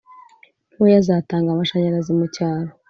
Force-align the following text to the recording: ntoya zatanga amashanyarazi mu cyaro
ntoya 0.73 0.99
zatanga 1.07 1.49
amashanyarazi 1.51 2.11
mu 2.19 2.25
cyaro 2.35 2.71